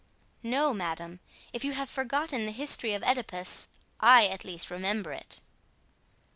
[0.41, 1.19] "No, madame;
[1.53, 3.69] if you have forgotten the history of Oedipus,
[3.99, 5.41] I, at least, remember it."